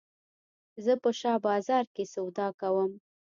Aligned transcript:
زه 0.83 0.93
په 1.03 1.09
شاه 1.19 1.39
بازار 1.47 1.83
کښي 1.95 2.05
سودا 2.13 2.47
کوم. 2.59 2.91